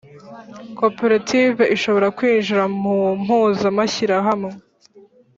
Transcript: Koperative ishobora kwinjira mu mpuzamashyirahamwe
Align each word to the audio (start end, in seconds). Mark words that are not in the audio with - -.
Koperative 0.79 1.61
ishobora 1.75 2.07
kwinjira 2.17 2.63
mu 2.81 2.95
mpuzamashyirahamwe 3.23 4.51